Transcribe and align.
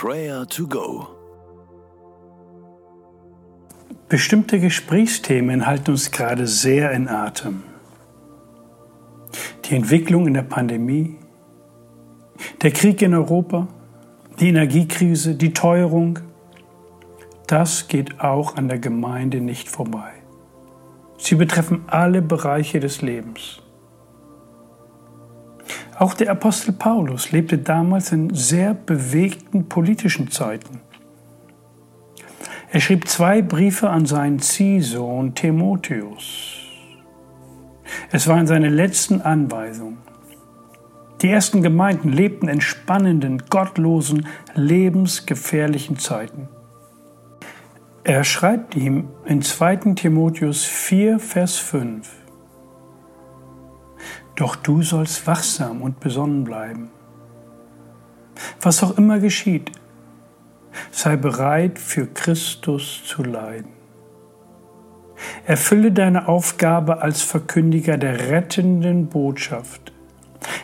Prayer 0.00 0.46
to 0.46 0.68
Go. 0.68 1.08
Bestimmte 4.08 4.60
Gesprächsthemen 4.60 5.66
halten 5.66 5.90
uns 5.90 6.12
gerade 6.12 6.46
sehr 6.46 6.92
in 6.92 7.08
Atem. 7.08 7.64
Die 9.64 9.74
Entwicklung 9.74 10.28
in 10.28 10.34
der 10.34 10.42
Pandemie, 10.42 11.16
der 12.62 12.70
Krieg 12.70 13.02
in 13.02 13.12
Europa, 13.12 13.66
die 14.38 14.50
Energiekrise, 14.50 15.34
die 15.34 15.52
Teuerung, 15.52 16.20
das 17.48 17.88
geht 17.88 18.20
auch 18.20 18.54
an 18.54 18.68
der 18.68 18.78
Gemeinde 18.78 19.40
nicht 19.40 19.68
vorbei. 19.68 20.12
Sie 21.16 21.34
betreffen 21.34 21.82
alle 21.88 22.22
Bereiche 22.22 22.78
des 22.78 23.02
Lebens. 23.02 23.62
Auch 25.98 26.14
der 26.14 26.30
Apostel 26.30 26.72
Paulus 26.72 27.32
lebte 27.32 27.58
damals 27.58 28.12
in 28.12 28.32
sehr 28.32 28.72
bewegten 28.72 29.68
politischen 29.68 30.30
Zeiten. 30.30 30.80
Er 32.70 32.80
schrieb 32.80 33.08
zwei 33.08 33.42
Briefe 33.42 33.90
an 33.90 34.06
seinen 34.06 34.38
Ziehsohn 34.38 35.34
Timotheus. 35.34 36.60
Es 38.12 38.28
waren 38.28 38.46
seine 38.46 38.68
letzten 38.68 39.22
Anweisungen. 39.22 39.98
Die 41.20 41.30
ersten 41.30 41.62
Gemeinden 41.62 42.12
lebten 42.12 42.46
in 42.46 42.60
spannenden, 42.60 43.42
gottlosen, 43.50 44.28
lebensgefährlichen 44.54 45.98
Zeiten. 45.98 46.48
Er 48.04 48.22
schreibt 48.22 48.76
ihm 48.76 49.08
in 49.26 49.42
2. 49.42 49.94
Timotheus 49.96 50.64
4, 50.64 51.18
Vers 51.18 51.58
5, 51.58 52.08
Doch 54.38 54.54
du 54.54 54.82
sollst 54.82 55.26
wachsam 55.26 55.82
und 55.82 55.98
besonnen 55.98 56.44
bleiben. 56.44 56.90
Was 58.60 58.84
auch 58.84 58.96
immer 58.96 59.18
geschieht, 59.18 59.72
sei 60.92 61.16
bereit 61.16 61.80
für 61.80 62.06
Christus 62.06 63.02
zu 63.04 63.24
leiden. 63.24 63.72
Erfülle 65.44 65.90
deine 65.90 66.28
Aufgabe 66.28 67.02
als 67.02 67.20
Verkündiger 67.20 67.96
der 67.96 68.30
rettenden 68.30 69.08
Botschaft. 69.08 69.92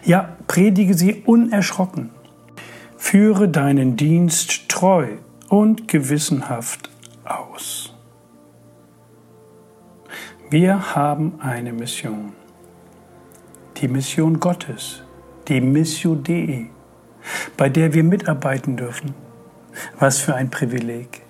Ja, 0.05 0.37
predige 0.47 0.95
sie 0.95 1.25
unerschrocken. 1.27 2.11
Führe 2.97 3.49
deinen 3.49 3.97
Dienst 3.97 4.69
treu 4.69 5.17
und 5.49 5.89
gewissenhaft 5.89 6.91
aus. 7.25 7.93
Wir 10.49 10.95
haben 10.95 11.41
eine 11.41 11.73
Mission. 11.73 12.44
Die 13.85 13.89
Mission 13.89 14.41
Gottes, 14.41 15.03
die 15.47 15.61
Missio 15.61 16.15
Dei, 16.15 16.71
bei 17.59 17.69
der 17.69 17.93
wir 17.93 18.03
mitarbeiten 18.03 18.79
dürfen. 18.79 19.15
Was 19.99 20.21
für 20.21 20.35
ein 20.35 20.49
Privileg. 20.49 21.21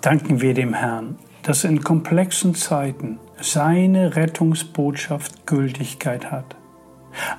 Danken 0.00 0.40
wir 0.40 0.54
dem 0.54 0.74
Herrn, 0.74 1.20
dass 1.44 1.62
in 1.62 1.84
komplexen 1.84 2.56
Zeiten 2.56 3.20
seine 3.40 4.16
Rettungsbotschaft 4.16 5.46
Gültigkeit 5.46 6.32
hat. 6.32 6.56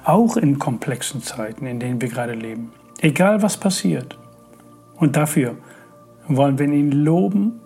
Auch 0.06 0.38
in 0.38 0.58
komplexen 0.58 1.22
Zeiten, 1.22 1.66
in 1.66 1.82
denen 1.82 2.00
wir 2.00 2.08
gerade 2.08 2.34
leben. 2.34 2.72
Egal 3.02 3.42
was 3.42 3.58
passiert. 3.58 4.18
Und 4.96 5.18
dafür 5.18 5.58
wollen 6.30 6.58
wir 6.58 6.68
ihn 6.68 6.94
loben 6.94 7.60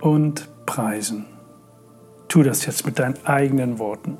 und 0.00 0.48
preisen. 0.64 1.26
Tu 2.28 2.44
das 2.44 2.64
jetzt 2.66 2.86
mit 2.86 3.00
deinen 3.00 3.16
eigenen 3.26 3.80
Worten. 3.80 4.16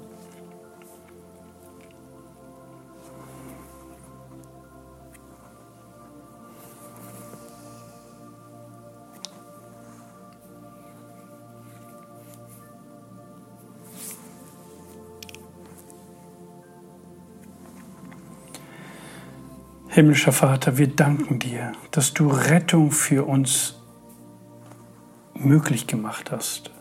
Himmlischer 19.95 20.33
Vater, 20.33 20.77
wir 20.77 20.89
danken 20.89 21.39
dir, 21.39 21.71
dass 21.93 22.13
du 22.13 22.27
Rettung 22.27 22.91
für 22.91 23.29
uns 23.29 23.81
möglich 25.35 25.87
gemacht 25.87 26.33
hast. 26.33 26.73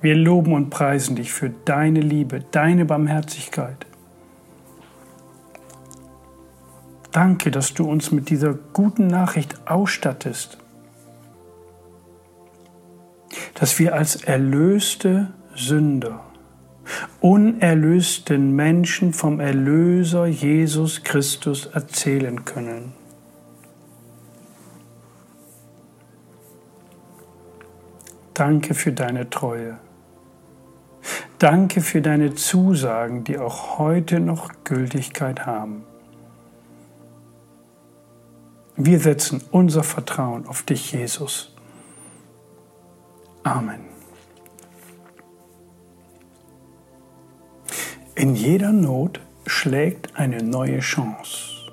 Wir 0.00 0.14
loben 0.14 0.54
und 0.54 0.70
preisen 0.70 1.16
dich 1.16 1.34
für 1.34 1.50
deine 1.50 2.00
Liebe, 2.00 2.40
deine 2.50 2.86
Barmherzigkeit. 2.86 3.84
Danke, 7.12 7.50
dass 7.50 7.74
du 7.74 7.84
uns 7.84 8.10
mit 8.10 8.30
dieser 8.30 8.54
guten 8.54 9.06
Nachricht 9.06 9.68
ausstattest, 9.68 10.56
dass 13.52 13.78
wir 13.78 13.94
als 13.94 14.16
erlöste 14.16 15.34
Sünder 15.54 16.24
unerlösten 17.20 18.54
Menschen 18.54 19.12
vom 19.12 19.40
Erlöser 19.40 20.26
Jesus 20.26 21.02
Christus 21.02 21.66
erzählen 21.66 22.44
können. 22.44 22.92
Danke 28.34 28.74
für 28.74 28.92
deine 28.92 29.28
Treue. 29.28 29.78
Danke 31.38 31.80
für 31.80 32.00
deine 32.00 32.34
Zusagen, 32.34 33.24
die 33.24 33.38
auch 33.38 33.78
heute 33.78 34.20
noch 34.20 34.50
Gültigkeit 34.64 35.46
haben. 35.46 35.84
Wir 38.76 39.00
setzen 39.00 39.42
unser 39.50 39.82
Vertrauen 39.82 40.46
auf 40.46 40.62
dich, 40.62 40.92
Jesus. 40.92 41.52
Amen. 43.42 43.87
In 48.18 48.34
jeder 48.34 48.72
Not 48.72 49.20
schlägt 49.46 50.18
eine 50.18 50.42
neue 50.42 50.80
Chance. 50.80 51.70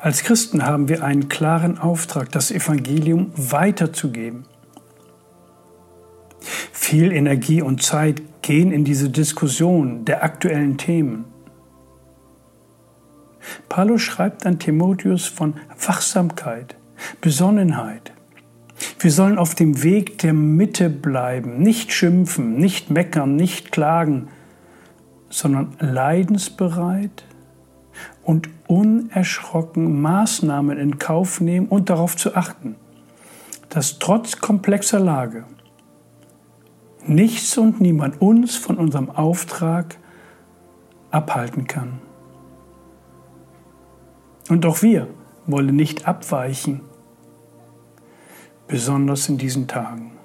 Als 0.00 0.22
Christen 0.22 0.64
haben 0.64 0.88
wir 0.88 1.02
einen 1.02 1.28
klaren 1.28 1.76
Auftrag, 1.76 2.30
das 2.30 2.52
Evangelium 2.52 3.32
weiterzugeben. 3.34 4.44
Viel 6.70 7.10
Energie 7.10 7.62
und 7.62 7.82
Zeit 7.82 8.22
gehen 8.42 8.70
in 8.70 8.84
diese 8.84 9.10
Diskussion 9.10 10.04
der 10.04 10.22
aktuellen 10.22 10.78
Themen. 10.78 11.24
Paulus 13.68 14.02
schreibt 14.02 14.46
an 14.46 14.60
Timotheus 14.60 15.26
von 15.26 15.54
Wachsamkeit, 15.84 16.76
Besonnenheit. 17.20 18.12
Wir 19.00 19.10
sollen 19.10 19.36
auf 19.36 19.56
dem 19.56 19.82
Weg 19.82 20.18
der 20.18 20.32
Mitte 20.32 20.90
bleiben, 20.90 21.58
nicht 21.58 21.92
schimpfen, 21.92 22.56
nicht 22.56 22.88
meckern, 22.88 23.34
nicht 23.34 23.72
klagen, 23.72 24.28
sondern 25.30 25.76
leidensbereit 25.78 27.24
und 28.22 28.48
unerschrocken 28.66 30.02
Maßnahmen 30.02 30.78
in 30.78 30.98
Kauf 30.98 31.40
nehmen 31.40 31.68
und 31.68 31.88
darauf 31.88 32.16
zu 32.16 32.36
achten, 32.36 32.76
dass 33.70 33.98
trotz 33.98 34.40
komplexer 34.40 35.00
Lage 35.00 35.44
nichts 37.06 37.56
und 37.56 37.80
niemand 37.80 38.20
uns 38.20 38.56
von 38.56 38.76
unserem 38.76 39.10
Auftrag 39.10 39.96
abhalten 41.10 41.66
kann. 41.66 42.00
Und 44.48 44.66
auch 44.66 44.82
wir 44.82 45.06
wollen 45.46 45.76
nicht 45.76 46.06
abweichen, 46.06 46.80
besonders 48.66 49.28
in 49.28 49.38
diesen 49.38 49.68
Tagen. 49.68 50.19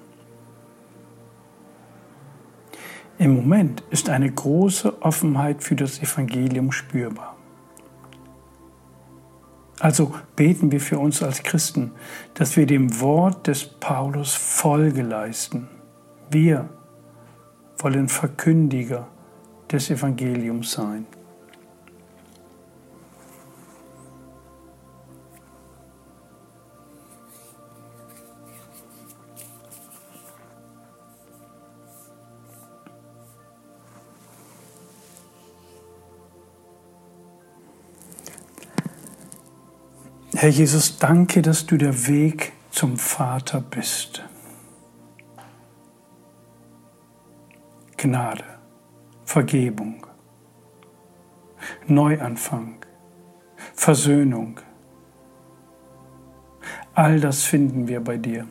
Im 3.18 3.34
Moment 3.34 3.82
ist 3.90 4.10
eine 4.10 4.30
große 4.30 5.02
Offenheit 5.02 5.62
für 5.62 5.74
das 5.74 6.02
Evangelium 6.02 6.70
spürbar. 6.70 7.36
Also 9.80 10.14
beten 10.36 10.70
wir 10.70 10.80
für 10.80 10.98
uns 10.98 11.22
als 11.22 11.42
Christen, 11.42 11.92
dass 12.34 12.56
wir 12.56 12.66
dem 12.66 13.00
Wort 13.00 13.46
des 13.46 13.64
Paulus 13.64 14.34
Folge 14.34 15.02
leisten. 15.02 15.68
Wir 16.30 16.68
wollen 17.78 18.08
Verkündiger 18.08 19.06
des 19.70 19.90
Evangeliums 19.90 20.72
sein. 20.72 21.06
Herr 40.38 40.50
Jesus, 40.50 40.98
danke, 40.98 41.40
dass 41.40 41.64
du 41.64 41.78
der 41.78 42.08
Weg 42.08 42.52
zum 42.68 42.98
Vater 42.98 43.62
bist. 43.62 44.22
Gnade, 47.96 48.44
Vergebung, 49.24 50.06
Neuanfang, 51.86 52.84
Versöhnung. 53.72 54.60
All 56.92 57.18
das 57.18 57.44
finden 57.44 57.88
wir 57.88 58.04
bei 58.04 58.18
dir. 58.18 58.46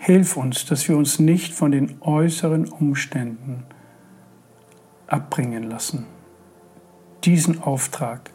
Hilf 0.00 0.36
uns, 0.36 0.66
dass 0.66 0.86
wir 0.86 0.98
uns 0.98 1.18
nicht 1.18 1.54
von 1.54 1.70
den 1.70 2.02
äußeren 2.02 2.68
Umständen 2.68 3.64
abbringen 5.06 5.62
lassen. 5.62 6.17
Diesen 7.28 7.62
Auftrag, 7.62 8.30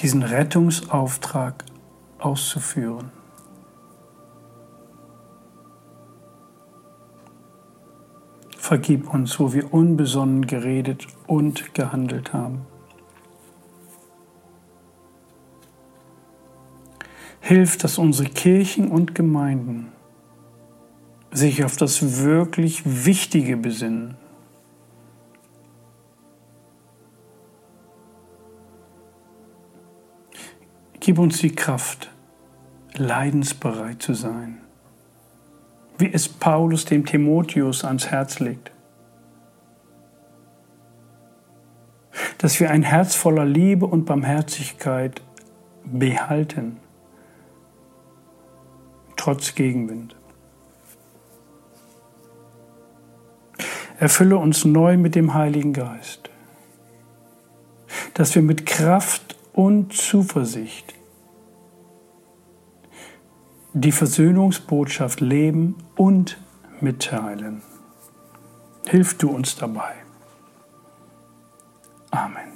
diesen 0.00 0.22
Rettungsauftrag 0.22 1.64
auszuführen. 2.18 3.10
Vergib 8.58 9.08
uns, 9.14 9.40
wo 9.40 9.54
wir 9.54 9.72
unbesonnen 9.72 10.46
geredet 10.46 11.06
und 11.26 11.72
gehandelt 11.72 12.34
haben. 12.34 12.66
Hilf, 17.40 17.78
dass 17.78 17.96
unsere 17.96 18.28
Kirchen 18.28 18.90
und 18.90 19.14
Gemeinden 19.14 19.90
sich 21.32 21.64
auf 21.64 21.78
das 21.78 22.18
wirklich 22.22 22.82
Wichtige 23.06 23.56
besinnen. 23.56 24.18
Gib 31.06 31.20
uns 31.20 31.38
die 31.38 31.54
Kraft, 31.54 32.10
leidensbereit 32.94 34.02
zu 34.02 34.12
sein, 34.12 34.58
wie 35.98 36.12
es 36.12 36.28
Paulus 36.28 36.84
dem 36.84 37.06
Timotheus 37.06 37.84
ans 37.84 38.08
Herz 38.08 38.40
legt. 38.40 38.72
Dass 42.38 42.58
wir 42.58 42.72
ein 42.72 42.82
Herz 42.82 43.14
voller 43.14 43.44
Liebe 43.44 43.86
und 43.86 44.04
Barmherzigkeit 44.04 45.22
behalten, 45.84 46.78
trotz 49.14 49.54
Gegenwind. 49.54 50.16
Erfülle 54.00 54.38
uns 54.38 54.64
neu 54.64 54.96
mit 54.96 55.14
dem 55.14 55.34
Heiligen 55.34 55.72
Geist, 55.72 56.30
dass 58.14 58.34
wir 58.34 58.42
mit 58.42 58.66
Kraft 58.66 59.25
und 59.56 59.92
Zuversicht 59.92 60.94
die 63.72 63.90
Versöhnungsbotschaft 63.90 65.20
leben 65.20 65.74
und 65.96 66.38
mitteilen. 66.80 67.62
Hilf 68.86 69.18
du 69.18 69.28
uns 69.30 69.56
dabei. 69.56 69.96
Amen. 72.12 72.52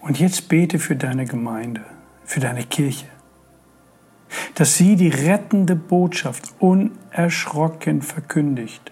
Und 0.00 0.20
jetzt 0.20 0.48
bete 0.48 0.78
für 0.78 0.94
deine 0.94 1.24
Gemeinde, 1.24 1.84
für 2.24 2.40
deine 2.40 2.62
Kirche 2.62 3.06
dass 4.56 4.76
sie 4.76 4.96
die 4.96 5.08
rettende 5.08 5.76
Botschaft 5.76 6.54
unerschrocken 6.58 8.00
verkündigt, 8.00 8.90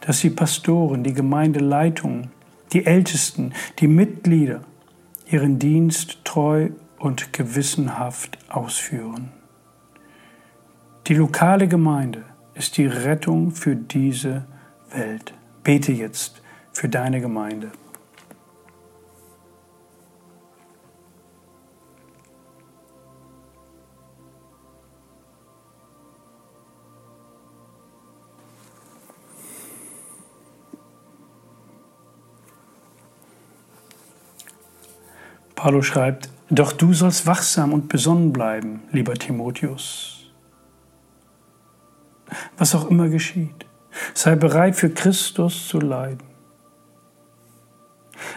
dass 0.00 0.20
die 0.20 0.30
Pastoren, 0.30 1.04
die 1.04 1.14
Gemeindeleitung, 1.14 2.30
die 2.72 2.86
Ältesten, 2.86 3.52
die 3.78 3.88
Mitglieder 3.88 4.62
ihren 5.30 5.58
Dienst 5.58 6.18
treu 6.24 6.70
und 6.98 7.32
gewissenhaft 7.32 8.38
ausführen. 8.48 9.32
Die 11.06 11.14
lokale 11.14 11.68
Gemeinde 11.68 12.24
ist 12.54 12.76
die 12.78 12.86
Rettung 12.86 13.52
für 13.52 13.76
diese 13.76 14.46
Welt. 14.90 15.32
Bete 15.62 15.92
jetzt 15.92 16.42
für 16.72 16.88
deine 16.88 17.20
Gemeinde. 17.20 17.70
Paulus 35.66 35.86
schreibt, 35.86 36.30
doch 36.48 36.70
du 36.70 36.92
sollst 36.92 37.26
wachsam 37.26 37.72
und 37.72 37.88
besonnen 37.88 38.32
bleiben, 38.32 38.84
lieber 38.92 39.14
Timotheus. 39.14 40.30
Was 42.56 42.76
auch 42.76 42.88
immer 42.88 43.08
geschieht, 43.08 43.66
sei 44.14 44.36
bereit 44.36 44.76
für 44.76 44.90
Christus 44.90 45.66
zu 45.66 45.80
leiden. 45.80 46.22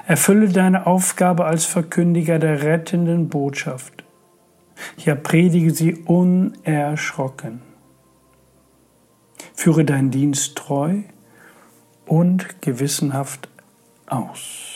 Erfülle 0.07 0.49
deine 0.49 0.87
Aufgabe 0.87 1.45
als 1.45 1.65
Verkündiger 1.65 2.39
der 2.39 2.63
rettenden 2.63 3.29
Botschaft. 3.29 4.03
Ja, 4.97 5.13
predige 5.13 5.69
sie 5.69 5.97
unerschrocken. 5.97 7.61
Führe 9.53 9.85
deinen 9.85 10.09
Dienst 10.09 10.55
treu 10.55 11.03
und 12.07 12.59
gewissenhaft 12.63 13.49
aus. 14.07 14.68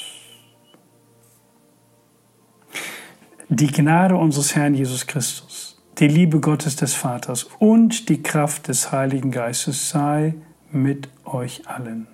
Die 3.55 3.67
Gnade 3.67 4.15
unseres 4.15 4.55
Herrn 4.55 4.73
Jesus 4.73 5.05
Christus, 5.05 5.79
die 5.99 6.07
Liebe 6.07 6.39
Gottes 6.39 6.75
des 6.75 6.95
Vaters 6.95 7.43
und 7.59 8.09
die 8.09 8.23
Kraft 8.23 8.67
des 8.67 8.91
Heiligen 8.91 9.29
Geistes 9.29 9.89
sei 9.89 10.33
mit 10.71 11.07
euch 11.23 11.67
allen. 11.67 12.07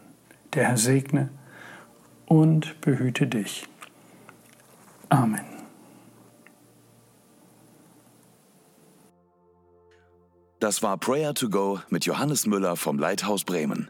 Der 0.53 0.67
Herr 0.67 0.75
segne 0.75 1.29
und 2.25 2.81
behüte 2.81 3.25
dich. 3.25 3.69
Amen. 5.07 5.45
Das 10.59 10.83
war 10.83 10.97
Prayer 10.97 11.33
to 11.35 11.49
Go 11.49 11.79
mit 11.87 12.03
Johannes 12.03 12.47
Müller 12.47 12.75
vom 12.75 12.99
Leithaus 12.99 13.45
Bremen. 13.45 13.89